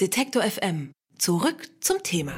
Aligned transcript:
Detektor 0.00 0.42
FM. 0.42 0.90
Zurück 1.18 1.68
zum 1.78 2.02
Thema. 2.02 2.32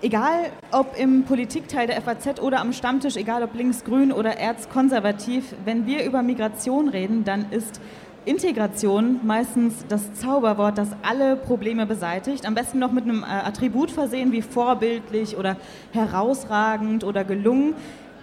Egal 0.00 0.50
ob 0.72 0.98
im 0.98 1.24
Politikteil 1.24 1.86
der 1.86 2.00
FAZ 2.00 2.40
oder 2.40 2.60
am 2.60 2.72
Stammtisch, 2.72 3.16
egal 3.16 3.42
ob 3.42 3.54
linksgrün 3.54 4.10
oder 4.10 4.38
erzkonservativ, 4.38 5.54
wenn 5.66 5.84
wir 5.84 6.04
über 6.04 6.22
Migration 6.22 6.88
reden, 6.88 7.24
dann 7.24 7.52
ist 7.52 7.82
Integration 8.24 9.20
meistens 9.26 9.84
das 9.90 10.14
Zauberwort, 10.14 10.78
das 10.78 10.88
alle 11.02 11.36
Probleme 11.36 11.84
beseitigt. 11.84 12.46
Am 12.46 12.54
besten 12.54 12.78
noch 12.78 12.92
mit 12.92 13.04
einem 13.04 13.22
äh, 13.22 13.26
Attribut 13.26 13.90
versehen 13.90 14.32
wie 14.32 14.40
vorbildlich 14.40 15.36
oder 15.36 15.58
herausragend 15.92 17.04
oder 17.04 17.24
gelungen. 17.24 17.74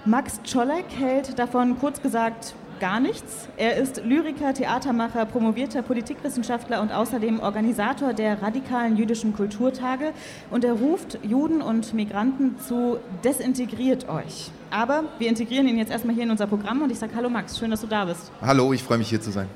Max 0.03 0.41
Czolek 0.43 0.85
hält 0.97 1.37
davon 1.37 1.77
kurz 1.79 2.01
gesagt 2.01 2.55
gar 2.79 2.99
nichts. 2.99 3.47
Er 3.57 3.77
ist 3.77 4.03
Lyriker, 4.03 4.53
Theatermacher, 4.53 5.25
promovierter 5.25 5.81
Politikwissenschaftler 5.81 6.81
und 6.81 6.91
außerdem 6.91 7.39
Organisator 7.39 8.13
der 8.13 8.41
radikalen 8.41 8.97
jüdischen 8.97 9.33
Kulturtage. 9.33 10.11
Und 10.51 10.63
er 10.63 10.73
ruft 10.73 11.19
Juden 11.23 11.61
und 11.61 11.93
Migranten 11.93 12.59
zu, 12.59 12.97
desintegriert 13.23 14.09
euch. 14.09 14.51
Aber 14.71 15.05
wir 15.19 15.29
integrieren 15.29 15.67
ihn 15.67 15.77
jetzt 15.77 15.91
erstmal 15.91 16.15
hier 16.15 16.23
in 16.23 16.31
unser 16.31 16.47
Programm 16.47 16.81
und 16.81 16.91
ich 16.91 16.99
sage 16.99 17.13
Hallo 17.15 17.29
Max, 17.29 17.57
schön, 17.57 17.71
dass 17.71 17.81
du 17.81 17.87
da 17.87 18.05
bist. 18.05 18.31
Hallo, 18.41 18.73
ich 18.73 18.83
freue 18.83 18.97
mich 18.97 19.09
hier 19.09 19.21
zu 19.21 19.31
sein. 19.31 19.47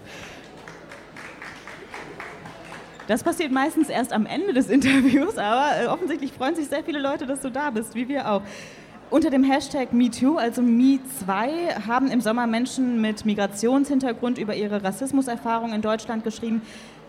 Das 3.09 3.23
passiert 3.23 3.51
meistens 3.51 3.89
erst 3.89 4.13
am 4.13 4.27
Ende 4.27 4.53
des 4.53 4.69
Interviews, 4.69 5.37
aber 5.39 5.81
äh, 5.81 5.87
offensichtlich 5.87 6.31
freuen 6.31 6.55
sich 6.55 6.67
sehr 6.67 6.83
viele 6.83 6.99
Leute, 6.99 7.25
dass 7.25 7.41
du 7.41 7.49
da 7.49 7.71
bist, 7.71 7.95
wie 7.95 8.07
wir 8.07 8.29
auch. 8.29 8.43
Unter 9.11 9.31
dem 9.31 9.43
Hashtag 9.43 9.91
MeToo, 9.91 10.37
also 10.37 10.61
Me2, 10.61 11.87
haben 11.87 12.11
im 12.11 12.21
Sommer 12.21 12.45
Menschen 12.45 13.01
mit 13.01 13.25
Migrationshintergrund 13.25 14.37
über 14.37 14.53
ihre 14.53 14.83
Rassismuserfahrung 14.83 15.73
in 15.73 15.81
Deutschland 15.81 16.23
geschrieben. 16.23 16.61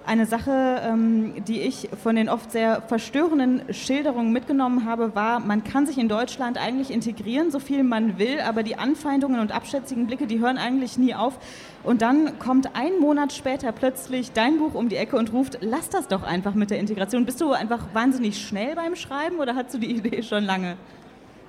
Eine 0.06 0.24
Sache, 0.24 0.80
ähm, 0.82 1.44
die 1.44 1.60
ich 1.60 1.90
von 2.02 2.16
den 2.16 2.30
oft 2.30 2.52
sehr 2.52 2.80
verstörenden 2.80 3.74
Schilderungen 3.74 4.32
mitgenommen 4.32 4.86
habe, 4.86 5.14
war, 5.14 5.40
man 5.40 5.62
kann 5.62 5.84
sich 5.84 5.98
in 5.98 6.08
Deutschland 6.08 6.56
eigentlich 6.56 6.90
integrieren, 6.90 7.50
so 7.50 7.58
viel 7.58 7.82
man 7.82 8.18
will, 8.18 8.40
aber 8.40 8.62
die 8.62 8.76
Anfeindungen 8.76 9.38
und 9.38 9.52
abschätzigen 9.52 10.06
Blicke, 10.06 10.26
die 10.26 10.40
hören 10.40 10.56
eigentlich 10.56 10.96
nie 10.96 11.14
auf. 11.14 11.38
Und 11.84 12.00
dann 12.00 12.38
kommt 12.38 12.74
ein 12.76 12.98
Monat 12.98 13.34
später 13.34 13.72
plötzlich 13.72 14.32
dein 14.32 14.56
Buch 14.56 14.72
um 14.72 14.88
die 14.88 14.96
Ecke 14.96 15.18
und 15.18 15.34
ruft, 15.34 15.58
lass 15.60 15.90
das 15.90 16.08
doch 16.08 16.22
einfach 16.22 16.54
mit 16.54 16.70
der 16.70 16.78
Integration. 16.78 17.26
Bist 17.26 17.42
du 17.42 17.52
einfach 17.52 17.88
wahnsinnig 17.92 18.40
schnell 18.40 18.74
beim 18.74 18.96
Schreiben 18.96 19.36
oder 19.36 19.54
hast 19.54 19.74
du 19.74 19.78
die 19.78 19.94
Idee 19.94 20.22
schon 20.22 20.44
lange? 20.44 20.78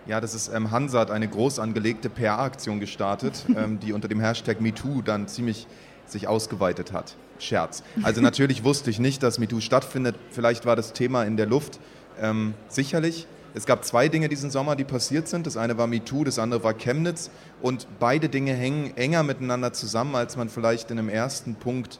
Ja, 0.07 0.19
das 0.19 0.33
ist 0.33 0.47
ähm, 0.53 0.71
Hansa 0.71 0.99
hat 0.99 1.11
eine 1.11 1.27
groß 1.27 1.59
angelegte 1.59 2.09
PR-Aktion 2.09 2.79
gestartet, 2.79 3.45
ähm, 3.55 3.79
die 3.79 3.93
unter 3.93 4.07
dem 4.07 4.19
Hashtag 4.19 4.59
MeToo 4.61 5.01
dann 5.01 5.27
ziemlich 5.27 5.67
sich 6.07 6.27
ausgeweitet 6.27 6.91
hat. 6.91 7.15
Scherz. 7.39 7.83
Also 8.03 8.21
natürlich 8.21 8.63
wusste 8.63 8.89
ich 8.89 8.99
nicht, 8.99 9.23
dass 9.23 9.39
MeToo 9.39 9.61
stattfindet. 9.61 10.15
Vielleicht 10.31 10.65
war 10.65 10.75
das 10.75 10.93
Thema 10.93 11.23
in 11.23 11.37
der 11.37 11.45
Luft. 11.45 11.79
Ähm, 12.19 12.53
sicherlich. 12.67 13.27
Es 13.53 13.65
gab 13.65 13.83
zwei 13.83 14.07
Dinge 14.07 14.29
diesen 14.29 14.49
Sommer, 14.49 14.75
die 14.75 14.85
passiert 14.85 15.27
sind. 15.27 15.45
Das 15.45 15.57
eine 15.57 15.77
war 15.77 15.85
MeToo, 15.85 16.23
das 16.23 16.39
andere 16.39 16.63
war 16.63 16.73
Chemnitz. 16.73 17.29
Und 17.61 17.87
beide 17.99 18.29
Dinge 18.29 18.53
hängen 18.53 18.95
enger 18.95 19.23
miteinander 19.23 19.73
zusammen, 19.73 20.15
als 20.15 20.37
man 20.37 20.49
vielleicht 20.49 20.89
in 20.89 20.99
einem 20.99 21.09
ersten 21.09 21.55
Punkt 21.55 21.99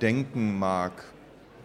denken 0.00 0.58
mag. 0.58 0.92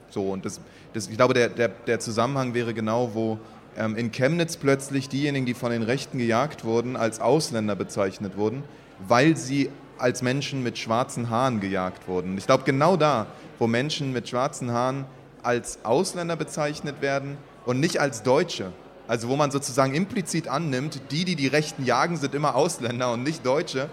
So, 0.09 0.31
und 0.31 0.45
das, 0.45 0.59
das, 0.93 1.07
ich 1.07 1.15
glaube, 1.15 1.33
der, 1.33 1.49
der, 1.49 1.69
der 1.69 1.99
Zusammenhang 1.99 2.53
wäre 2.53 2.73
genau, 2.73 3.13
wo 3.13 3.39
in 3.77 4.11
Chemnitz 4.11 4.57
plötzlich 4.57 5.09
diejenigen, 5.09 5.45
die 5.45 5.53
von 5.53 5.71
den 5.71 5.83
Rechten 5.83 6.17
gejagt 6.17 6.63
wurden, 6.63 6.95
als 6.95 7.19
Ausländer 7.19 7.75
bezeichnet 7.75 8.37
wurden, 8.37 8.63
weil 9.07 9.35
sie 9.35 9.69
als 9.97 10.21
Menschen 10.21 10.63
mit 10.63 10.77
schwarzen 10.77 11.29
Haaren 11.29 11.59
gejagt 11.59 12.07
wurden. 12.07 12.37
Ich 12.37 12.45
glaube, 12.45 12.63
genau 12.65 12.97
da, 12.97 13.27
wo 13.59 13.67
Menschen 13.67 14.11
mit 14.11 14.27
schwarzen 14.27 14.71
Haaren 14.71 15.05
als 15.43 15.79
Ausländer 15.83 16.35
bezeichnet 16.35 17.01
werden 17.01 17.37
und 17.65 17.79
nicht 17.79 17.99
als 17.99 18.23
Deutsche, 18.23 18.71
also 19.07 19.27
wo 19.27 19.35
man 19.35 19.51
sozusagen 19.51 19.93
implizit 19.93 20.47
annimmt, 20.47 21.01
die, 21.11 21.25
die 21.25 21.35
die 21.35 21.47
Rechten 21.47 21.85
jagen, 21.85 22.17
sind 22.17 22.35
immer 22.35 22.55
Ausländer 22.55 23.11
und 23.13 23.23
nicht 23.23 23.45
Deutsche, 23.45 23.89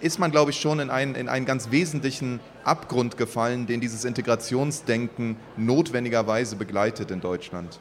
ist 0.00 0.18
man, 0.18 0.30
glaube 0.30 0.52
ich, 0.52 0.60
schon 0.60 0.80
in 0.80 0.90
einen, 0.90 1.14
in 1.14 1.28
einen 1.28 1.44
ganz 1.44 1.70
wesentlichen 1.70 2.40
Abgrund 2.64 3.16
gefallen, 3.16 3.66
den 3.66 3.80
dieses 3.80 4.04
Integrationsdenken 4.04 5.36
notwendigerweise 5.56 6.56
begleitet 6.56 7.10
in 7.10 7.20
Deutschland. 7.20 7.80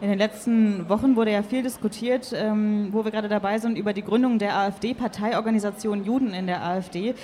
In 0.00 0.08
den 0.08 0.18
letzten 0.18 0.88
Wochen 0.88 1.16
wurde 1.16 1.32
ja 1.32 1.42
viel 1.42 1.62
diskutiert, 1.62 2.32
ähm, 2.32 2.88
wo 2.92 3.04
wir 3.04 3.10
gerade 3.10 3.28
dabei 3.28 3.58
sind, 3.58 3.76
über 3.76 3.92
die 3.92 4.02
Gründung 4.02 4.38
der 4.38 4.56
AfD, 4.56 4.94
Parteiorganisation 4.94 6.04
Juden 6.04 6.32
in 6.32 6.46
der 6.46 6.64
AfD. 6.64 7.14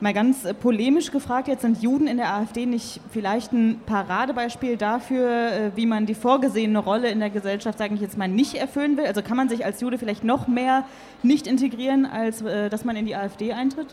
Mal 0.00 0.12
ganz 0.12 0.44
äh, 0.44 0.54
polemisch 0.54 1.10
gefragt, 1.10 1.48
jetzt 1.48 1.62
sind 1.62 1.82
Juden 1.82 2.06
in 2.06 2.18
der 2.18 2.32
AfD 2.32 2.66
nicht 2.66 3.00
vielleicht 3.10 3.52
ein 3.52 3.80
Paradebeispiel 3.84 4.76
dafür, 4.76 5.52
äh, 5.52 5.70
wie 5.74 5.86
man 5.86 6.06
die 6.06 6.14
vorgesehene 6.14 6.78
Rolle 6.78 7.10
in 7.10 7.18
der 7.18 7.30
Gesellschaft, 7.30 7.78
sage 7.78 7.94
ich 7.94 8.00
jetzt 8.00 8.16
mal, 8.16 8.28
nicht 8.28 8.54
erfüllen 8.54 8.96
will? 8.96 9.06
Also 9.06 9.22
kann 9.22 9.36
man 9.36 9.48
sich 9.48 9.64
als 9.64 9.80
Jude 9.80 9.98
vielleicht 9.98 10.22
noch 10.22 10.46
mehr 10.46 10.84
nicht 11.22 11.46
integrieren, 11.46 12.06
als 12.06 12.42
äh, 12.42 12.68
dass 12.68 12.84
man 12.84 12.94
in 12.94 13.06
die 13.06 13.16
AfD 13.16 13.52
eintritt? 13.52 13.88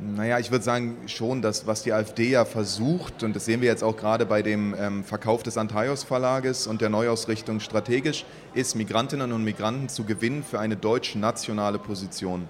Naja, 0.00 0.38
ich 0.38 0.50
würde 0.50 0.64
sagen 0.64 0.96
schon, 1.06 1.42
dass 1.42 1.66
was 1.66 1.82
die 1.82 1.92
AfD 1.92 2.30
ja 2.30 2.46
versucht, 2.46 3.22
und 3.22 3.36
das 3.36 3.44
sehen 3.44 3.60
wir 3.60 3.68
jetzt 3.68 3.84
auch 3.84 3.96
gerade 3.96 4.24
bei 4.24 4.40
dem 4.40 4.74
ähm, 4.78 5.04
Verkauf 5.04 5.42
des 5.42 5.58
Antaios 5.58 6.02
Verlages 6.02 6.66
und 6.66 6.80
der 6.80 6.88
Neuausrichtung 6.88 7.60
strategisch, 7.60 8.24
ist 8.54 8.74
Migrantinnen 8.74 9.32
und 9.32 9.44
Migranten 9.44 9.90
zu 9.90 10.04
gewinnen 10.04 10.42
für 10.42 10.58
eine 10.58 10.76
deutsche 10.76 11.18
nationale 11.18 11.78
Position. 11.78 12.48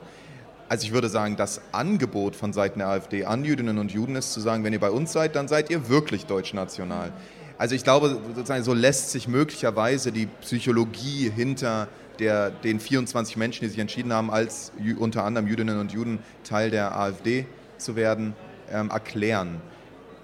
Also 0.68 0.86
ich 0.86 0.92
würde 0.92 1.08
sagen, 1.08 1.36
das 1.36 1.60
Angebot 1.72 2.36
von 2.36 2.52
Seiten 2.52 2.78
der 2.78 2.88
AfD 2.88 3.24
an 3.24 3.44
Jüdinnen 3.44 3.78
und 3.78 3.92
Juden 3.92 4.14
ist 4.14 4.32
zu 4.32 4.40
sagen, 4.40 4.62
wenn 4.62 4.72
ihr 4.72 4.80
bei 4.80 4.90
uns 4.90 5.12
seid, 5.12 5.34
dann 5.34 5.48
seid 5.48 5.68
ihr 5.68 5.88
wirklich 5.88 6.26
deutschnational. 6.26 7.12
Also 7.58 7.74
ich 7.74 7.84
glaube, 7.84 8.18
sozusagen 8.34 8.64
so 8.64 8.72
lässt 8.72 9.10
sich 9.10 9.28
möglicherweise 9.28 10.12
die 10.12 10.26
Psychologie 10.40 11.30
hinter 11.30 11.88
der, 12.18 12.50
den 12.50 12.80
24 12.80 13.36
Menschen, 13.36 13.62
die 13.62 13.68
sich 13.68 13.78
entschieden 13.78 14.12
haben, 14.12 14.30
als 14.30 14.72
unter 14.98 15.24
anderem 15.24 15.46
Jüdinnen 15.46 15.78
und 15.78 15.92
Juden 15.92 16.18
Teil 16.44 16.70
der 16.70 16.96
AfD 16.96 17.46
zu 17.78 17.96
werden, 17.96 18.34
ähm, 18.70 18.90
erklären. 18.90 19.60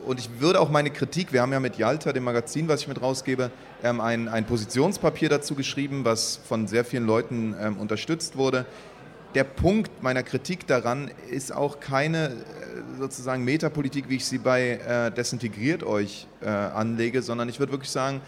Und 0.04 0.21
ich 0.21 0.41
würde 0.41 0.60
auch 0.60 0.71
meine 0.71 0.91
Kritik, 0.91 1.32
wir 1.32 1.43
haben 1.43 1.53
ja 1.53 1.60
mit 1.60 1.76
Yalta, 1.76 2.12
dem 2.12 2.25
Magazin, 2.25 2.69
was 2.69 2.82
ich 2.82 2.88
mit 2.88 3.03
rausgebe, 3.03 3.50
ähm, 3.82 4.00
ein, 4.00 4.28
ein 4.28 4.47
Positionspapier 4.47 5.28
dazu 5.28 5.54
geschrieben, 5.54 6.04
was 6.04 6.41
von 6.49 6.66
sehr 6.66 6.84
vielen 6.84 7.06
Leuten 7.06 7.54
ähm, 7.60 7.76
unterstützt 7.76 8.37
wurde. 8.37 8.65
Der 9.34 9.44
Punkt 9.44 10.03
meiner 10.03 10.22
Kritik 10.22 10.66
daran 10.66 11.10
ist 11.31 11.55
auch 11.55 11.81
keine 11.81 12.28
äh, 12.28 12.32
sozusagen 12.99 13.44
Metapolitik, 13.44 14.09
wie 14.09 14.16
ich 14.16 14.25
sie 14.25 14.38
bei 14.38 14.81
äh, 14.87 15.10
Desintegriert 15.10 15.82
euch 15.82 16.26
äh, 16.41 16.49
anlege, 16.49 17.20
sondern 17.20 17.49
ich 17.49 17.59
würde 17.59 17.72
wirklich 17.72 17.91
sagen, 17.91 18.22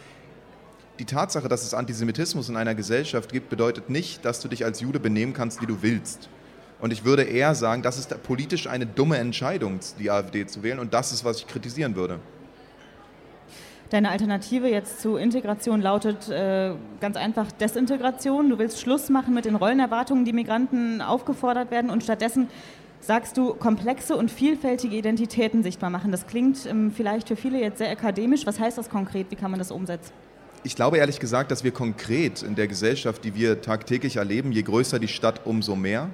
die 1.00 1.06
Tatsache, 1.06 1.49
dass 1.49 1.65
es 1.65 1.72
Antisemitismus 1.72 2.50
in 2.50 2.56
einer 2.56 2.75
Gesellschaft 2.75 3.33
gibt, 3.33 3.49
bedeutet 3.49 3.88
nicht, 3.88 4.25
dass 4.25 4.41
du 4.41 4.49
dich 4.49 4.65
als 4.66 4.81
Jude 4.81 5.00
benehmen 5.00 5.33
kannst, 5.33 5.62
wie 5.62 5.66
du 5.66 5.81
willst. 5.81 6.28
Und 6.78 6.93
ich 6.93 7.05
würde 7.05 7.22
eher 7.22 7.55
sagen, 7.55 7.83
das 7.83 7.99
ist 7.99 8.22
politisch 8.22 8.66
eine 8.66 8.87
dumme 8.87 9.16
Entscheidung, 9.16 9.81
die 9.99 10.10
AfD 10.10 10.47
zu 10.47 10.62
wählen. 10.62 10.78
Und 10.78 10.93
das 10.93 11.10
ist, 11.12 11.25
was 11.25 11.39
ich 11.39 11.47
kritisieren 11.47 11.97
würde. 11.97 12.21
Deine 13.89 14.10
Alternative 14.10 14.69
jetzt 14.69 15.00
zu 15.00 15.16
Integration 15.16 15.81
lautet 15.81 16.28
äh, 16.28 16.75
ganz 17.00 17.16
einfach 17.16 17.50
Desintegration. 17.50 18.50
Du 18.50 18.59
willst 18.59 18.81
Schluss 18.81 19.09
machen 19.09 19.34
mit 19.34 19.47
den 19.47 19.56
Rollenerwartungen, 19.56 20.25
die 20.25 20.33
Migranten 20.33 21.00
aufgefordert 21.00 21.71
werden 21.71 21.91
und 21.91 22.05
stattdessen 22.05 22.49
sagst 23.00 23.37
du 23.37 23.55
komplexe 23.55 24.16
und 24.16 24.31
vielfältige 24.31 24.94
Identitäten 24.94 25.62
sichtbar 25.62 25.89
machen. 25.89 26.12
Das 26.12 26.27
klingt 26.27 26.66
ähm, 26.66 26.93
vielleicht 26.94 27.28
für 27.28 27.37
viele 27.37 27.59
jetzt 27.59 27.78
sehr 27.78 27.91
akademisch. 27.91 28.47
Was 28.47 28.60
heißt 28.60 28.77
das 28.77 28.91
konkret? 28.91 29.31
Wie 29.31 29.37
kann 29.37 29.50
man 29.50 29.59
das 29.59 29.71
umsetzen? 29.71 30.12
Ich 30.62 30.76
glaube 30.76 30.98
ehrlich 30.98 31.21
gesagt, 31.21 31.50
dass 31.50 31.65
wir 31.65 31.71
konkret 31.71 32.43
in 32.43 32.54
der 32.54 32.69
Gesellschaft, 32.69 33.25
die 33.25 33.34
wir 33.34 33.62
tagtäglich 33.62 34.16
erleben, 34.16 34.53
je 34.53 34.60
größer 34.60 34.98
die 34.98 35.09
Stadt, 35.09 35.47
umso 35.47 35.75
mehr, 35.75 36.10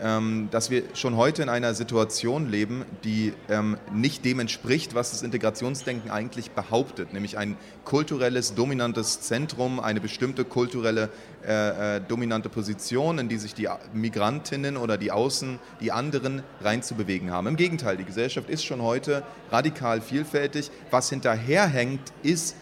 ähm, 0.00 0.48
dass 0.50 0.68
wir 0.68 0.82
schon 0.94 1.16
heute 1.16 1.42
in 1.42 1.48
einer 1.48 1.74
Situation 1.74 2.50
leben, 2.50 2.84
die 3.04 3.34
ähm, 3.48 3.76
nicht 3.92 4.24
dem 4.24 4.40
entspricht, 4.40 4.96
was 4.96 5.12
das 5.12 5.22
Integrationsdenken 5.22 6.10
eigentlich 6.10 6.50
behauptet, 6.50 7.12
nämlich 7.12 7.38
ein 7.38 7.56
kulturelles, 7.84 8.56
dominantes 8.56 9.20
Zentrum, 9.20 9.78
eine 9.78 10.00
bestimmte 10.00 10.44
kulturelle, 10.44 11.08
äh, 11.46 11.98
äh, 11.98 12.00
dominante 12.00 12.48
Position, 12.48 13.20
in 13.20 13.28
die 13.28 13.38
sich 13.38 13.54
die 13.54 13.68
Migrantinnen 13.92 14.76
oder 14.76 14.98
die 14.98 15.12
Außen, 15.12 15.60
die 15.80 15.92
anderen 15.92 16.42
reinzubewegen 16.62 17.30
haben. 17.30 17.46
Im 17.46 17.56
Gegenteil, 17.56 17.96
die 17.96 18.04
Gesellschaft 18.04 18.50
ist 18.50 18.64
schon 18.64 18.82
heute 18.82 19.22
radikal 19.52 20.00
vielfältig. 20.00 20.72
Was 20.90 21.10
hinterherhängt, 21.10 22.12
ist 22.24 22.56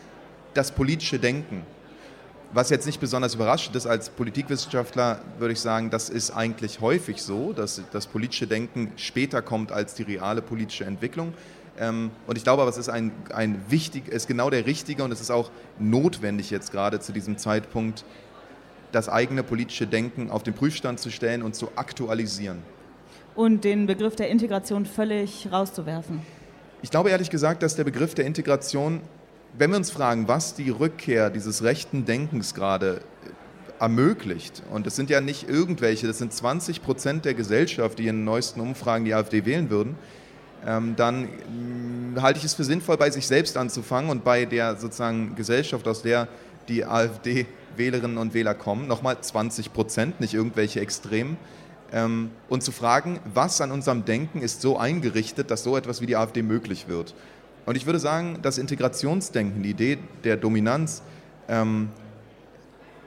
das 0.57 0.73
politische 0.73 1.19
Denken. 1.19 1.63
Was 2.53 2.71
jetzt 2.71 2.87
nicht 2.87 3.01
besonders 3.01 3.35
überraschend 3.35 3.77
ist, 3.77 3.87
als 3.87 4.09
Politikwissenschaftler 4.09 5.21
würde 5.39 5.53
ich 5.53 5.61
sagen, 5.61 5.91
das 5.91 6.09
ist 6.09 6.31
eigentlich 6.31 6.81
häufig 6.81 7.21
so, 7.21 7.53
dass 7.53 7.83
das 7.93 8.07
politische 8.07 8.47
Denken 8.47 8.93
später 8.97 9.43
kommt 9.43 9.73
als 9.73 9.95
die 9.95 10.05
reale 10.05 10.43
politische 10.43 10.85
Entwicklung. 10.85 11.35
Ähm, 11.79 12.11
und 12.27 12.39
ich 12.39 12.45
glaube 12.45 12.63
aber, 12.63 12.71
es 12.71 12.79
ist, 12.79 12.89
ein, 12.89 13.13
ein 13.35 13.61
wichtig, 13.69 14.09
ist 14.09 14.29
genau 14.29 14.49
der 14.49 14.65
richtige 14.65 15.05
und 15.05 15.13
es 15.13 15.21
ist 15.21 15.31
auch 15.31 15.51
notwendig 15.79 16.51
jetzt 16.51 16.73
gerade 16.73 17.01
zu 17.01 17.13
diesem 17.13 17.37
Zeitpunkt, 17.37 18.05
das 18.93 19.09
eigene 19.09 19.43
politische 19.43 19.87
Denken 19.87 20.31
auf 20.31 20.43
den 20.43 20.55
Prüfstand 20.55 21.01
zu 21.01 21.11
stellen 21.11 21.43
und 21.43 21.55
zu 21.55 21.69
aktualisieren. 21.77 22.63
Und 23.35 23.65
den 23.65 23.87
Begriff 23.87 24.17
der 24.17 24.31
Integration 24.31 24.87
völlig 24.87 25.49
rauszuwerfen. 25.53 26.23
Ich 26.81 26.91
glaube 26.91 27.11
ehrlich 27.11 27.29
gesagt, 27.29 27.63
dass 27.63 27.77
der 27.77 27.85
Begriff 27.85 28.15
der 28.15 28.25
Integration, 28.25 29.03
wenn 29.59 29.71
wir 29.71 29.77
uns 29.77 29.91
fragen, 29.91 30.29
was 30.29 30.55
die 30.55 30.71
Rückkehr 30.71 31.31
dieses 31.31 31.63
rechten 31.63 32.05
Denkens 32.05 32.55
gerade 32.55 33.01
ermöglicht, 33.79 34.63
und 34.71 34.87
es 34.87 34.97
sind 34.97 35.11
ja 35.11 35.21
nicht 35.21 35.49
irgendwelche, 35.49 36.07
das 36.07 36.19
sind 36.19 36.33
20 36.33 36.83
Prozent 36.83 37.25
der 37.25 37.35
Gesellschaft, 37.35 37.99
die 37.99 38.09
in 38.09 38.17
den 38.17 38.25
neuesten 38.25 38.61
Umfragen 38.61 39.05
die 39.05 39.15
AfD 39.15 39.45
wählen 39.45 39.71
würden, 39.71 39.97
ähm, 40.67 40.95
dann 40.97 41.29
mh, 42.15 42.23
halte 42.23 42.39
ich 42.39 42.45
es 42.45 42.55
für 42.55 42.65
sinnvoll, 42.65 42.97
bei 42.97 43.11
sich 43.11 43.27
selbst 43.27 43.57
anzufangen 43.57 44.11
und 44.11 44.25
bei 44.25 44.45
der 44.45 44.77
sozusagen 44.77 45.35
Gesellschaft, 45.37 45.87
aus 45.87 46.03
der 46.03 46.29
die 46.69 46.85
AfD-Wählerinnen 46.85 48.19
und 48.19 48.35
Wähler 48.35 48.55
kommen, 48.55 48.89
nochmal 48.89 49.21
20 49.21 49.73
Prozent, 49.73 50.21
nicht 50.21 50.35
irgendwelche 50.35 50.81
Extremen, 50.81 51.37
ähm, 51.93 52.31
und 52.49 52.63
zu 52.63 52.73
fragen, 52.73 53.21
was 53.33 53.61
an 53.61 53.71
unserem 53.71 54.05
Denken 54.05 54.43
ist 54.43 54.61
so 54.61 54.77
eingerichtet, 54.77 55.51
dass 55.51 55.63
so 55.63 55.77
etwas 55.77 56.01
wie 56.01 56.07
die 56.07 56.17
AfD 56.17 56.43
möglich 56.43 56.89
wird. 56.89 57.15
Und 57.67 57.77
ich 57.77 57.85
würde 57.85 57.99
sagen, 57.99 58.39
das 58.43 58.59
Integrationsdenken, 58.59 59.63
die 59.63 59.71
Idee 59.71 59.99
der 60.25 60.37
Dominanz, 60.37 61.03
ähm, 61.49 61.91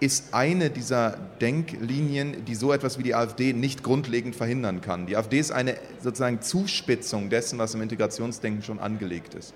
ist 0.01 0.33
eine 0.33 0.69
dieser 0.69 1.17
Denklinien, 1.41 2.45
die 2.45 2.55
so 2.55 2.71
etwas 2.71 2.97
wie 2.99 3.03
die 3.03 3.15
AfD 3.15 3.53
nicht 3.53 3.83
grundlegend 3.83 4.35
verhindern 4.35 4.81
kann. 4.81 5.07
Die 5.07 5.17
AfD 5.17 5.39
ist 5.39 5.51
eine 5.51 5.75
sozusagen 6.01 6.41
Zuspitzung 6.41 7.29
dessen, 7.29 7.59
was 7.59 7.73
im 7.73 7.81
Integrationsdenken 7.81 8.63
schon 8.63 8.79
angelegt 8.79 9.33
ist. 9.33 9.53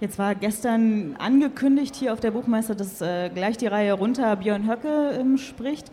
Jetzt 0.00 0.18
war 0.18 0.34
gestern 0.34 1.14
angekündigt 1.18 1.94
hier 1.94 2.12
auf 2.12 2.20
der 2.20 2.32
Buchmesse, 2.32 2.74
dass 2.74 3.00
äh, 3.00 3.30
gleich 3.30 3.56
die 3.56 3.68
Reihe 3.68 3.92
runter 3.92 4.34
Björn 4.36 4.68
Höcke 4.68 5.16
ähm, 5.18 5.38
spricht. 5.38 5.90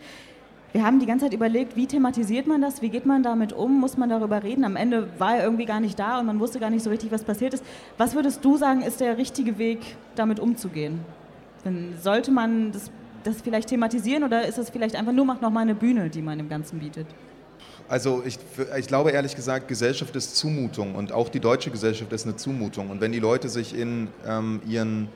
Wir 0.72 0.84
haben 0.84 1.00
die 1.00 1.06
ganze 1.06 1.26
Zeit 1.26 1.34
überlegt, 1.34 1.76
wie 1.76 1.86
thematisiert 1.86 2.46
man 2.46 2.62
das, 2.62 2.80
wie 2.80 2.88
geht 2.88 3.04
man 3.04 3.22
damit 3.22 3.52
um, 3.52 3.78
muss 3.78 3.98
man 3.98 4.08
darüber 4.08 4.42
reden. 4.42 4.64
Am 4.64 4.76
Ende 4.76 5.08
war 5.18 5.36
er 5.36 5.44
irgendwie 5.44 5.66
gar 5.66 5.80
nicht 5.80 5.98
da 5.98 6.18
und 6.18 6.24
man 6.24 6.40
wusste 6.40 6.60
gar 6.60 6.70
nicht 6.70 6.82
so 6.82 6.88
richtig, 6.88 7.12
was 7.12 7.24
passiert 7.24 7.52
ist. 7.52 7.62
Was 7.98 8.14
würdest 8.14 8.42
du 8.42 8.56
sagen, 8.56 8.80
ist 8.80 9.00
der 9.00 9.18
richtige 9.18 9.58
Weg, 9.58 9.80
damit 10.14 10.40
umzugehen? 10.40 11.00
Dann 11.64 11.94
sollte 12.00 12.30
man 12.30 12.72
das, 12.72 12.90
das 13.22 13.42
vielleicht 13.42 13.68
thematisieren 13.68 14.24
oder 14.24 14.46
ist 14.46 14.56
es 14.56 14.70
vielleicht 14.70 14.96
einfach 14.96 15.12
nur 15.12 15.26
noch 15.26 15.50
mal 15.50 15.60
eine 15.60 15.74
Bühne, 15.74 16.08
die 16.08 16.22
man 16.22 16.38
dem 16.38 16.48
Ganzen 16.48 16.78
bietet? 16.78 17.06
Also 17.88 18.22
ich, 18.24 18.38
ich, 18.78 18.86
glaube 18.86 19.10
ehrlich 19.10 19.36
gesagt, 19.36 19.68
Gesellschaft 19.68 20.16
ist 20.16 20.36
Zumutung 20.36 20.94
und 20.94 21.12
auch 21.12 21.28
die 21.28 21.40
deutsche 21.40 21.70
Gesellschaft 21.70 22.10
ist 22.14 22.24
eine 22.24 22.36
Zumutung. 22.36 22.88
Und 22.88 23.02
wenn 23.02 23.12
die 23.12 23.18
Leute 23.18 23.50
sich 23.50 23.78
in 23.78 24.08
ähm, 24.26 24.62
ihren 24.66 25.08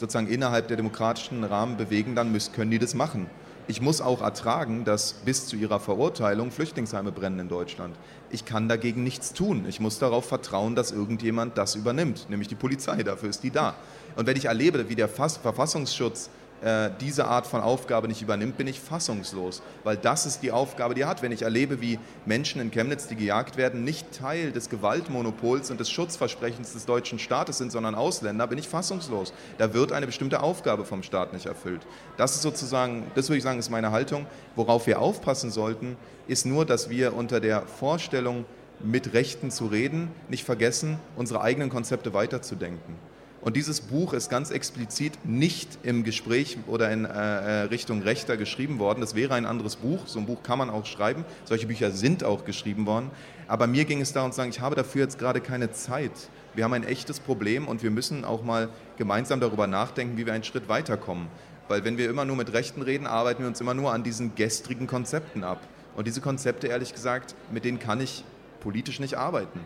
sozusagen 0.00 0.28
innerhalb 0.28 0.68
der 0.68 0.78
demokratischen 0.78 1.44
Rahmen 1.44 1.76
bewegen, 1.76 2.14
dann 2.14 2.32
müssen, 2.32 2.54
können 2.54 2.70
die 2.70 2.78
das 2.78 2.94
machen. 2.94 3.26
Ich 3.68 3.80
muss 3.80 4.00
auch 4.00 4.22
ertragen, 4.22 4.84
dass 4.84 5.12
bis 5.12 5.46
zu 5.46 5.54
ihrer 5.54 5.78
Verurteilung 5.78 6.50
Flüchtlingsheime 6.50 7.12
brennen 7.12 7.38
in 7.38 7.48
Deutschland. 7.48 7.94
Ich 8.30 8.44
kann 8.44 8.68
dagegen 8.68 9.04
nichts 9.04 9.32
tun. 9.34 9.66
Ich 9.68 9.78
muss 9.78 10.00
darauf 10.00 10.24
vertrauen, 10.24 10.74
dass 10.74 10.90
irgendjemand 10.90 11.56
das 11.56 11.76
übernimmt, 11.76 12.28
nämlich 12.28 12.48
die 12.48 12.56
Polizei. 12.56 13.02
Dafür 13.04 13.30
ist 13.30 13.44
die 13.44 13.50
da. 13.50 13.74
Und 14.16 14.26
wenn 14.26 14.36
ich 14.36 14.46
erlebe, 14.46 14.88
wie 14.88 14.96
der 14.96 15.08
Verfassungsschutz 15.08 16.28
äh, 16.62 16.90
diese 17.00 17.26
Art 17.26 17.46
von 17.46 17.60
Aufgabe 17.60 18.08
nicht 18.08 18.22
übernimmt, 18.22 18.56
bin 18.56 18.66
ich 18.66 18.80
fassungslos, 18.80 19.62
weil 19.84 19.96
das 19.96 20.26
ist 20.26 20.42
die 20.42 20.52
Aufgabe, 20.52 20.94
die 20.94 21.02
er 21.02 21.08
hat. 21.08 21.22
Wenn 21.22 21.32
ich 21.32 21.42
erlebe, 21.42 21.80
wie 21.80 21.98
Menschen 22.24 22.60
in 22.60 22.70
Chemnitz, 22.70 23.08
die 23.08 23.16
gejagt 23.16 23.56
werden, 23.56 23.84
nicht 23.84 24.12
Teil 24.12 24.52
des 24.52 24.70
Gewaltmonopols 24.70 25.70
und 25.70 25.80
des 25.80 25.90
Schutzversprechens 25.90 26.72
des 26.72 26.86
deutschen 26.86 27.18
Staates 27.18 27.58
sind, 27.58 27.72
sondern 27.72 27.94
Ausländer, 27.94 28.46
bin 28.46 28.58
ich 28.58 28.68
fassungslos. 28.68 29.32
Da 29.58 29.74
wird 29.74 29.92
eine 29.92 30.06
bestimmte 30.06 30.42
Aufgabe 30.42 30.84
vom 30.84 31.02
Staat 31.02 31.32
nicht 31.32 31.46
erfüllt. 31.46 31.82
Das 32.16 32.34
ist 32.34 32.42
sozusagen, 32.42 33.10
das 33.14 33.28
würde 33.28 33.38
ich 33.38 33.44
sagen, 33.44 33.58
ist 33.58 33.70
meine 33.70 33.90
Haltung. 33.90 34.26
Worauf 34.54 34.86
wir 34.86 35.00
aufpassen 35.00 35.50
sollten, 35.50 35.96
ist 36.28 36.46
nur, 36.46 36.64
dass 36.64 36.88
wir 36.88 37.14
unter 37.14 37.40
der 37.40 37.62
Vorstellung, 37.62 38.44
mit 38.84 39.12
Rechten 39.12 39.50
zu 39.50 39.66
reden, 39.66 40.10
nicht 40.28 40.44
vergessen, 40.44 40.98
unsere 41.16 41.40
eigenen 41.40 41.70
Konzepte 41.70 42.14
weiterzudenken. 42.14 42.96
Und 43.42 43.56
dieses 43.56 43.80
Buch 43.80 44.12
ist 44.12 44.30
ganz 44.30 44.52
explizit 44.52 45.18
nicht 45.24 45.80
im 45.82 46.04
Gespräch 46.04 46.58
oder 46.68 46.92
in 46.92 47.04
äh, 47.04 47.08
äh, 47.08 47.60
Richtung 47.62 48.00
Rechter 48.00 48.36
geschrieben 48.36 48.78
worden. 48.78 49.00
Das 49.00 49.16
wäre 49.16 49.34
ein 49.34 49.46
anderes 49.46 49.74
Buch. 49.74 50.06
So 50.06 50.20
ein 50.20 50.26
Buch 50.26 50.44
kann 50.44 50.58
man 50.58 50.70
auch 50.70 50.86
schreiben. 50.86 51.24
Solche 51.44 51.66
Bücher 51.66 51.90
sind 51.90 52.22
auch 52.22 52.44
geschrieben 52.44 52.86
worden. 52.86 53.10
Aber 53.48 53.66
mir 53.66 53.84
ging 53.84 54.00
es 54.00 54.12
darum 54.12 54.30
zu 54.30 54.36
sagen, 54.36 54.50
ich 54.50 54.60
habe 54.60 54.76
dafür 54.76 55.02
jetzt 55.02 55.18
gerade 55.18 55.40
keine 55.40 55.72
Zeit. 55.72 56.12
Wir 56.54 56.62
haben 56.62 56.72
ein 56.72 56.84
echtes 56.84 57.18
Problem 57.18 57.66
und 57.66 57.82
wir 57.82 57.90
müssen 57.90 58.24
auch 58.24 58.44
mal 58.44 58.68
gemeinsam 58.96 59.40
darüber 59.40 59.66
nachdenken, 59.66 60.16
wie 60.16 60.24
wir 60.24 60.34
einen 60.34 60.44
Schritt 60.44 60.68
weiterkommen. 60.68 61.26
Weil 61.66 61.84
wenn 61.84 61.98
wir 61.98 62.08
immer 62.08 62.24
nur 62.24 62.36
mit 62.36 62.52
Rechten 62.52 62.80
reden, 62.80 63.08
arbeiten 63.08 63.40
wir 63.40 63.48
uns 63.48 63.60
immer 63.60 63.74
nur 63.74 63.92
an 63.92 64.04
diesen 64.04 64.36
gestrigen 64.36 64.86
Konzepten 64.86 65.42
ab. 65.42 65.66
Und 65.96 66.06
diese 66.06 66.20
Konzepte, 66.20 66.68
ehrlich 66.68 66.94
gesagt, 66.94 67.34
mit 67.50 67.64
denen 67.64 67.80
kann 67.80 68.00
ich 68.00 68.22
politisch 68.60 69.00
nicht 69.00 69.16
arbeiten 69.16 69.58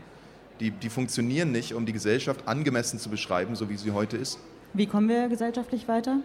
die, 0.61 0.71
die 0.71 0.89
funktionieren 0.89 1.53
nicht, 1.53 1.75
um 1.75 1.87
die 1.87 1.93
Gesellschaft 1.93 2.47
angemessen 2.47 2.99
zu 2.99 3.11
beschreiben, 3.11 3.57
so 3.57 3.69
wie 3.69 3.77
sie 3.77 3.93
heute 3.93 4.17
ist. 4.17 4.39
Wie 4.73 4.87
kommen 4.87 5.09
wir 5.09 5.29
gesellschaftlich 5.29 5.89
weiter? 5.89 6.19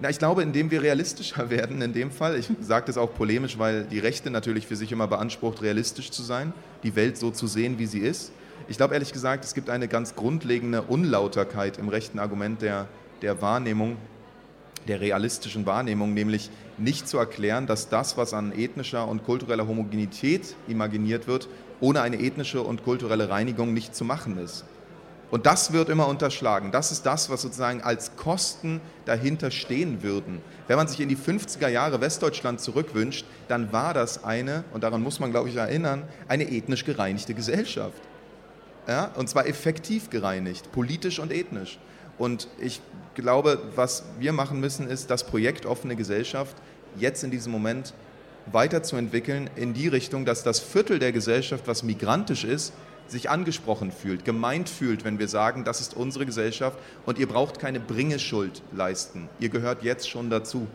Na, 0.00 0.10
ich 0.10 0.18
glaube, 0.18 0.42
indem 0.42 0.70
wir 0.70 0.82
realistischer 0.82 1.50
werden 1.50 1.82
in 1.82 1.92
dem 1.92 2.10
Fall. 2.10 2.38
Ich 2.38 2.48
sage 2.60 2.86
das 2.86 2.96
auch 2.96 3.14
polemisch, 3.14 3.58
weil 3.58 3.84
die 3.84 3.98
Rechte 3.98 4.30
natürlich 4.30 4.66
für 4.66 4.76
sich 4.76 4.92
immer 4.92 5.08
beansprucht, 5.08 5.62
realistisch 5.62 6.10
zu 6.10 6.22
sein, 6.22 6.52
die 6.82 6.94
Welt 6.94 7.16
so 7.16 7.30
zu 7.30 7.46
sehen, 7.46 7.78
wie 7.78 7.86
sie 7.86 8.00
ist. 8.00 8.32
Ich 8.68 8.76
glaube 8.76 8.94
ehrlich 8.94 9.12
gesagt, 9.12 9.44
es 9.44 9.54
gibt 9.54 9.70
eine 9.70 9.88
ganz 9.88 10.14
grundlegende 10.14 10.82
Unlauterkeit 10.82 11.78
im 11.78 11.88
rechten 11.88 12.18
Argument 12.18 12.60
der, 12.60 12.86
der 13.22 13.40
Wahrnehmung, 13.40 13.96
der 14.86 15.00
realistischen 15.00 15.66
Wahrnehmung, 15.66 16.14
nämlich 16.14 16.50
nicht 16.76 17.08
zu 17.08 17.18
erklären, 17.18 17.66
dass 17.66 17.88
das, 17.88 18.16
was 18.16 18.34
an 18.34 18.52
ethnischer 18.52 19.08
und 19.08 19.24
kultureller 19.24 19.66
Homogenität 19.66 20.54
imaginiert 20.68 21.26
wird, 21.26 21.48
ohne 21.80 22.00
eine 22.02 22.20
ethnische 22.20 22.62
und 22.62 22.84
kulturelle 22.84 23.28
Reinigung 23.28 23.72
nicht 23.72 23.94
zu 23.94 24.04
machen 24.04 24.38
ist. 24.38 24.64
Und 25.30 25.44
das 25.44 25.72
wird 25.72 25.90
immer 25.90 26.08
unterschlagen. 26.08 26.72
Das 26.72 26.90
ist 26.90 27.04
das, 27.04 27.28
was 27.28 27.42
sozusagen 27.42 27.82
als 27.82 28.16
Kosten 28.16 28.80
dahinter 29.04 29.50
stehen 29.50 30.02
würden. 30.02 30.40
Wenn 30.68 30.76
man 30.76 30.88
sich 30.88 31.00
in 31.00 31.08
die 31.08 31.16
50er 31.16 31.68
Jahre 31.68 32.00
Westdeutschland 32.00 32.60
zurückwünscht, 32.60 33.26
dann 33.46 33.72
war 33.72 33.92
das 33.92 34.24
eine, 34.24 34.64
und 34.72 34.84
daran 34.84 35.02
muss 35.02 35.20
man, 35.20 35.30
glaube 35.30 35.50
ich, 35.50 35.56
erinnern, 35.56 36.04
eine 36.28 36.50
ethnisch 36.50 36.84
gereinigte 36.84 37.34
Gesellschaft. 37.34 38.00
Ja? 38.86 39.10
Und 39.16 39.28
zwar 39.28 39.46
effektiv 39.46 40.08
gereinigt, 40.08 40.72
politisch 40.72 41.18
und 41.18 41.30
ethnisch. 41.30 41.78
Und 42.16 42.48
ich 42.58 42.80
glaube, 43.14 43.60
was 43.76 44.04
wir 44.18 44.32
machen 44.32 44.60
müssen, 44.60 44.88
ist 44.88 45.10
das 45.10 45.24
Projekt 45.24 45.66
offene 45.66 45.94
Gesellschaft 45.94 46.56
jetzt 46.96 47.22
in 47.22 47.30
diesem 47.30 47.52
Moment 47.52 47.92
weiterzuentwickeln 48.52 49.50
in 49.56 49.74
die 49.74 49.88
Richtung, 49.88 50.24
dass 50.24 50.42
das 50.42 50.60
Viertel 50.60 50.98
der 50.98 51.12
Gesellschaft, 51.12 51.66
was 51.66 51.82
migrantisch 51.82 52.44
ist, 52.44 52.72
sich 53.06 53.30
angesprochen 53.30 53.90
fühlt, 53.90 54.24
gemeint 54.24 54.68
fühlt, 54.68 55.04
wenn 55.04 55.18
wir 55.18 55.28
sagen, 55.28 55.64
das 55.64 55.80
ist 55.80 55.94
unsere 55.94 56.26
Gesellschaft 56.26 56.78
und 57.06 57.18
ihr 57.18 57.26
braucht 57.26 57.58
keine 57.58 57.80
Bringeschuld 57.80 58.62
leisten. 58.72 59.28
Ihr 59.38 59.48
gehört 59.48 59.82
jetzt 59.82 60.08
schon 60.08 60.30
dazu. 60.30 60.66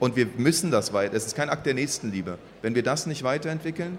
Und 0.00 0.16
wir 0.16 0.26
müssen 0.36 0.70
das 0.70 0.92
weiter. 0.92 1.14
Es 1.14 1.26
ist 1.26 1.36
kein 1.36 1.48
Akt 1.48 1.66
der 1.66 1.74
Nächstenliebe. 1.74 2.38
Wenn 2.62 2.74
wir 2.74 2.82
das 2.82 3.06
nicht 3.06 3.22
weiterentwickeln, 3.22 3.98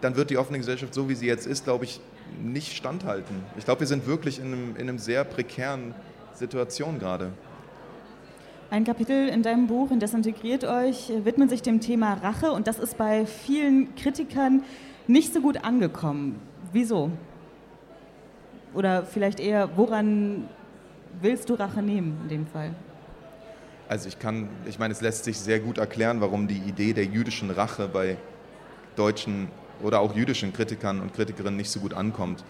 dann 0.00 0.16
wird 0.16 0.30
die 0.30 0.38
offene 0.38 0.58
Gesellschaft, 0.58 0.94
so 0.94 1.08
wie 1.08 1.14
sie 1.14 1.26
jetzt 1.26 1.46
ist, 1.46 1.64
glaube 1.64 1.84
ich, 1.84 2.00
nicht 2.42 2.76
standhalten. 2.76 3.36
Ich 3.58 3.64
glaube, 3.64 3.80
wir 3.80 3.86
sind 3.86 4.06
wirklich 4.06 4.38
in 4.38 4.46
einem, 4.46 4.76
in 4.76 4.88
einem 4.88 4.98
sehr 4.98 5.24
prekären 5.24 5.94
Situation 6.34 6.98
gerade. 6.98 7.32
Ein 8.70 8.84
Kapitel 8.84 9.28
in 9.28 9.42
deinem 9.42 9.66
Buch, 9.66 9.90
in 9.90 9.98
das 9.98 10.14
integriert 10.14 10.62
euch, 10.62 11.10
widmet 11.24 11.50
sich 11.50 11.60
dem 11.60 11.80
Thema 11.80 12.14
Rache 12.14 12.52
und 12.52 12.68
das 12.68 12.78
ist 12.78 12.96
bei 12.96 13.26
vielen 13.26 13.96
Kritikern 13.96 14.62
nicht 15.08 15.34
so 15.34 15.40
gut 15.40 15.64
angekommen. 15.64 16.40
Wieso? 16.72 17.10
Oder 18.72 19.02
vielleicht 19.02 19.40
eher, 19.40 19.76
woran 19.76 20.48
willst 21.20 21.50
du 21.50 21.54
Rache 21.54 21.82
nehmen 21.82 22.16
in 22.22 22.28
dem 22.28 22.46
Fall? 22.46 22.72
Also 23.88 24.06
ich 24.06 24.20
kann, 24.20 24.48
ich 24.66 24.78
meine, 24.78 24.92
es 24.92 25.00
lässt 25.00 25.24
sich 25.24 25.40
sehr 25.40 25.58
gut 25.58 25.78
erklären, 25.78 26.20
warum 26.20 26.46
die 26.46 26.58
Idee 26.58 26.92
der 26.92 27.06
jüdischen 27.06 27.50
Rache 27.50 27.88
bei 27.88 28.18
deutschen 28.94 29.48
oder 29.82 29.98
auch 29.98 30.14
jüdischen 30.14 30.52
Kritikern 30.52 31.00
und 31.00 31.12
Kritikerinnen 31.12 31.56
nicht 31.56 31.70
so 31.70 31.80
gut 31.80 31.92
ankommt. 31.92 32.44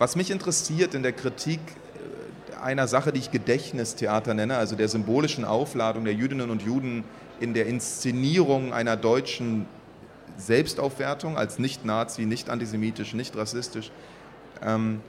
Was 0.00 0.16
mich 0.16 0.32
interessiert 0.32 0.94
in 0.94 1.04
der 1.04 1.12
Kritik 1.12 1.60
einer 2.62 2.88
Sache, 2.88 3.12
die 3.12 3.20
ich 3.20 3.30
Gedächtnistheater 3.30 4.34
nenne, 4.34 4.56
also 4.56 4.76
der 4.76 4.88
symbolischen 4.88 5.44
Aufladung 5.44 6.04
der 6.04 6.14
Jüdinnen 6.14 6.50
und 6.50 6.62
Juden 6.62 7.04
in 7.40 7.54
der 7.54 7.66
Inszenierung 7.66 8.72
einer 8.72 8.96
deutschen 8.96 9.66
Selbstaufwertung 10.36 11.36
als 11.36 11.58
nicht 11.58 11.84
Nazi, 11.84 12.26
nicht 12.26 12.50
antisemitisch, 12.50 13.14
nicht 13.14 13.36
rassistisch. 13.36 13.90
Ähm, 14.62 15.00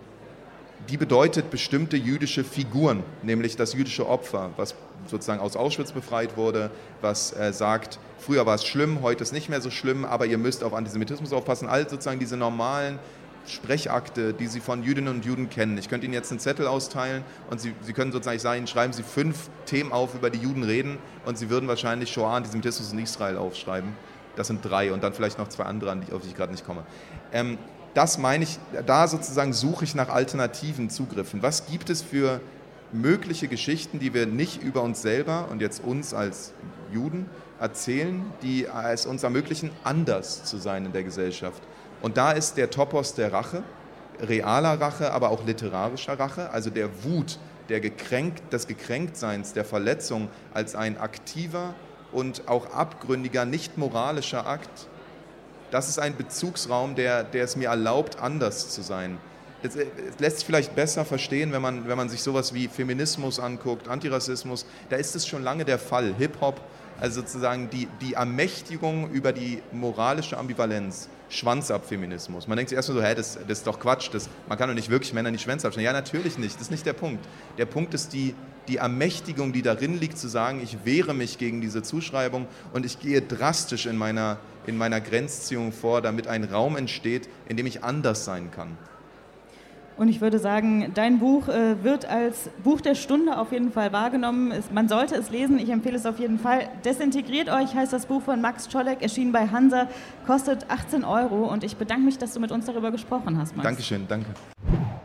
die 0.90 0.98
bedeutet 0.98 1.52
bestimmte 1.52 1.96
jüdische 1.96 2.44
Figuren, 2.44 3.04
nämlich 3.22 3.56
das 3.56 3.74
jüdische 3.74 4.08
Opfer, 4.08 4.50
was 4.58 4.76
sozusagen 5.08 5.40
aus 5.40 5.56
Auschwitz 5.56 5.92
befreit 5.92 6.38
wurde, 6.38 6.72
was 7.02 7.34
äh, 7.34 7.54
sagt, 7.54 8.00
früher 8.18 8.46
war 8.46 8.56
es 8.56 8.66
schlimm, 8.66 9.02
heute 9.02 9.24
ist 9.24 9.32
nicht 9.32 9.50
mehr 9.50 9.62
so 9.62 9.70
schlimm, 9.70 10.06
aber 10.06 10.26
ihr 10.26 10.38
müsst 10.38 10.64
auf 10.64 10.74
Antisemitismus 10.74 11.34
aufpassen. 11.34 11.68
All 11.68 11.88
sozusagen 11.88 12.20
diese 12.20 12.38
normalen 12.38 13.00
Sprechakte, 13.46 14.34
die 14.34 14.48
Sie 14.48 14.60
von 14.60 14.84
Jüdinnen 14.84 15.14
und 15.14 15.26
Juden 15.26 15.50
kennen. 15.50 15.78
Ich 15.78 15.90
könnte 15.90 16.06
Ihnen 16.06 16.14
jetzt 16.14 16.32
einen 16.32 16.40
Zettel 16.40 16.68
austeilen 16.68 17.24
und 17.50 17.60
Sie, 17.60 17.74
Sie 17.82 17.94
können 17.94 18.12
sozusagen 18.12 18.40
sagen, 18.40 18.68
schreiben 18.68 18.94
Sie 18.94 19.04
fünf 19.04 19.50
Themen 19.66 19.92
auf, 19.92 20.16
über 20.16 20.30
die 20.30 20.40
Juden 20.40 20.64
reden 20.64 20.98
und 21.26 21.38
Sie 21.38 21.50
würden 21.50 21.68
wahrscheinlich 21.68 22.12
Shoah, 22.12 22.34
Antisemitismus 22.34 22.94
in 22.94 23.00
Israel 23.00 23.38
aufschreiben. 23.38 23.94
Das 24.36 24.48
sind 24.48 24.64
drei 24.64 24.94
und 24.94 25.04
dann 25.04 25.14
vielleicht 25.14 25.38
noch 25.38 25.50
zwei 25.50 25.64
andere, 25.64 25.92
auf 26.12 26.22
die 26.22 26.30
ich 26.30 26.36
gerade 26.36 26.52
nicht 26.52 26.66
komme. 26.66 26.84
Ähm, 27.34 27.58
das 27.94 28.18
meine 28.18 28.46
ich, 28.46 28.58
da 28.86 29.08
sozusagen 29.08 29.52
suche 29.52 29.84
ich 29.84 29.96
nach 29.96 30.10
alternativen 30.10 30.90
Zugriffen. 30.90 31.44
Was 31.44 31.66
gibt 31.66 31.90
es 31.90 32.02
für 32.02 32.40
mögliche 32.94 33.48
Geschichten, 33.48 34.00
die 34.00 34.14
wir 34.14 34.26
nicht 34.26 34.62
über 34.62 34.82
uns 34.82 35.02
selber 35.02 35.48
und 35.50 35.62
jetzt 35.62 35.84
uns 35.84 36.14
als 36.14 36.54
Juden 36.92 37.30
erzählen, 37.60 38.26
die 38.42 38.66
es 38.66 39.06
uns 39.06 39.24
ermöglichen, 39.24 39.72
anders 39.84 40.44
zu 40.44 40.58
sein 40.58 40.86
in 40.86 40.94
der 40.94 41.04
Gesellschaft. 41.04 41.62
Und 42.02 42.18
da 42.18 42.32
ist 42.32 42.58
der 42.58 42.70
Topos 42.70 43.14
der 43.14 43.32
Rache, 43.32 43.64
realer 44.22 44.80
Rache, 44.80 45.12
aber 45.12 45.30
auch 45.30 45.46
literarischer 45.46 46.20
Rache, 46.20 46.50
also 46.52 46.70
der 46.70 47.04
Wut, 47.04 47.38
der 47.70 47.80
Gekränkt, 47.80 48.52
des 48.52 48.68
Gekränktseins, 48.68 49.54
der 49.54 49.66
Verletzung 49.66 50.30
als 50.54 50.76
ein 50.76 50.98
aktiver 50.98 51.74
und 52.12 52.48
auch 52.48 52.74
abgründiger, 52.74 53.46
nicht 53.46 53.78
moralischer 53.78 54.46
Akt. 54.46 54.88
Das 55.70 55.88
ist 55.88 56.00
ein 56.00 56.18
Bezugsraum, 56.18 56.96
der, 56.96 57.24
der 57.24 57.46
es 57.46 57.56
mir 57.56 57.70
erlaubt, 57.70 58.20
anders 58.20 58.70
zu 58.70 58.82
sein. 58.82 59.18
Es 59.64 59.78
lässt 60.20 60.40
sich 60.40 60.46
vielleicht 60.46 60.76
besser 60.76 61.06
verstehen, 61.06 61.52
wenn 61.52 61.62
man, 61.62 61.88
wenn 61.88 61.96
man 61.96 62.10
sich 62.10 62.24
sowas 62.24 62.54
wie 62.54 62.68
Feminismus 62.68 63.40
anguckt, 63.40 63.88
Antirassismus. 63.88 64.66
Da 64.90 64.96
ist 64.96 65.16
es 65.16 65.28
schon 65.28 65.44
lange 65.44 65.66
der 65.66 65.78
Fall. 65.78 66.16
Hip-Hop, 66.18 66.60
also 67.00 67.22
sozusagen 67.22 67.70
die, 67.70 67.88
die 68.02 68.14
Ermächtigung 68.14 69.12
über 69.12 69.32
die 69.32 69.62
moralische 69.72 70.38
Ambivalenz. 70.38 71.10
Schwanzabfeminismus. 71.32 72.48
Man 72.48 72.58
denkt 72.58 72.70
sich 72.70 72.76
erstmal 72.76 72.98
so, 72.98 73.04
hä, 73.04 73.16
das, 73.16 73.40
das 73.48 73.60
ist 73.60 73.68
doch 73.68 73.80
Quatsch, 73.80 74.10
das, 74.12 74.30
man 74.48 74.58
kann 74.58 74.68
doch 74.68 74.76
nicht 74.76 74.90
wirklich 74.90 75.14
Männer 75.14 75.32
nicht 75.32 75.42
Schwänze 75.42 75.68
abschneiden. 75.68 75.86
Ja, 75.86 75.94
natürlich 75.94 76.38
nicht, 76.38 76.56
das 76.56 76.64
ist 76.64 76.72
nicht 76.72 76.86
der 76.86 76.94
Punkt. 76.94 77.26
Der 77.58 77.66
Punkt 77.66 77.94
ist 77.94 78.14
die, 78.14 78.36
die 78.68 78.78
Ermächtigung, 78.78 79.54
die 79.54 79.62
darin 79.62 80.00
liegt, 80.00 80.18
zu 80.18 80.28
sagen, 80.28 80.62
ich 80.62 80.86
wehre 80.86 81.14
mich 81.14 81.38
gegen 81.38 81.62
diese 81.62 81.82
Zuschreibung 81.82 82.48
und 82.74 82.86
ich 82.86 83.00
gehe 83.00 83.22
drastisch 83.22 83.86
in 83.86 83.98
meiner, 83.98 84.40
in 84.68 84.78
meiner 84.78 85.02
Grenzziehung 85.02 85.72
vor, 85.72 86.02
damit 86.02 86.28
ein 86.28 86.44
Raum 86.44 86.76
entsteht, 86.76 87.30
in 87.48 87.58
dem 87.58 87.66
ich 87.66 87.84
anders 87.84 88.26
sein 88.26 88.52
kann. 88.52 88.78
Und 89.98 90.08
ich 90.08 90.22
würde 90.22 90.40
sagen, 90.40 90.92
dein 90.94 91.20
Buch 91.20 91.48
äh, 91.48 91.84
wird 91.84 92.06
als 92.06 92.50
Buch 92.64 92.82
der 92.82 92.96
Stunde 92.96 93.38
auf 93.38 93.52
jeden 93.52 93.72
Fall 93.72 93.92
wahrgenommen. 93.92 94.52
Es, 94.52 94.72
man 94.72 94.88
sollte 94.88 95.16
es 95.16 95.30
lesen, 95.30 95.60
ich 95.60 95.70
empfehle 95.70 95.96
es 95.96 96.06
auf 96.06 96.20
jeden 96.20 96.40
Fall. 96.40 96.70
Desintegriert 96.84 97.50
euch 97.50 97.76
heißt 97.76 97.94
das 97.94 98.06
Buch 98.06 98.22
von 98.24 98.42
Max 98.42 98.68
Czolek, 98.68 99.02
erschienen 99.02 99.32
bei 99.32 99.48
Hansa, 99.48 99.88
kostet 100.26 100.70
18 100.70 101.04
Euro. 101.04 101.46
Und 101.52 101.64
ich 101.64 101.76
bedanke 101.76 102.06
mich, 102.06 102.18
dass 102.18 102.34
du 102.34 102.40
mit 102.40 102.52
uns 102.52 102.66
darüber 102.66 102.92
gesprochen 102.92 103.38
hast, 103.38 103.56
Max. 103.56 103.68
Dankeschön, 103.68 104.08
danke. 104.08 104.30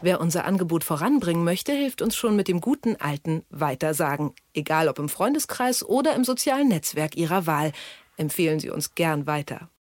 Wer 0.03 0.21
unser 0.21 0.45
Angebot 0.45 0.85
voranbringen 0.85 1.43
möchte, 1.43 1.73
hilft 1.73 2.01
uns 2.03 2.15
schon 2.15 2.37
mit 2.37 2.49
dem 2.49 2.61
guten 2.61 2.97
alten 2.97 3.43
Weitersagen. 3.51 4.33
Egal 4.55 4.89
ob 4.89 4.99
im 4.99 5.09
Freundeskreis 5.09 5.85
oder 5.85 6.15
im 6.15 6.25
sozialen 6.25 6.69
Netzwerk 6.69 7.17
Ihrer 7.17 7.47
Wahl. 7.47 7.73
Empfehlen 8.17 8.61
Sie 8.61 8.71
uns 8.71 8.95
gern 8.95 9.27
weiter. 9.27 9.69